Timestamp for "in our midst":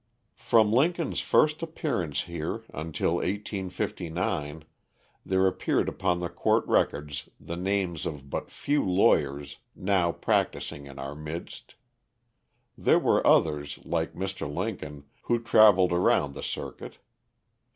10.87-11.75